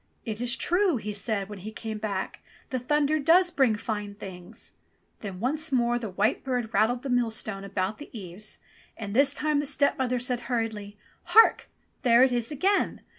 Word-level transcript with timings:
"It 0.25 0.41
is 0.41 0.55
true," 0.55 0.97
he 0.97 1.13
said 1.13 1.47
when 1.47 1.59
he 1.59 1.71
came 1.71 1.99
back. 1.99 2.39
''The 2.71 2.79
thunder 2.79 3.19
does 3.19 3.51
bring 3.51 3.75
fine 3.75 4.15
things!" 4.15 4.73
Then 5.21 5.39
once 5.39 5.71
more 5.71 5.99
the 5.99 6.09
white 6.09 6.43
bird 6.43 6.73
rattled 6.73 7.03
the 7.03 7.09
millstone 7.11 7.63
about 7.63 7.99
the 7.99 8.09
eaves, 8.11 8.57
and 8.97 9.13
this 9.15 9.31
time 9.31 9.59
the 9.59 9.67
stepmother 9.67 10.17
said 10.17 10.39
hurriedly, 10.49 10.97
"Hark! 11.25 11.69
there 12.01 12.23
it 12.23 12.31
is 12.31 12.51
again! 12.51 13.01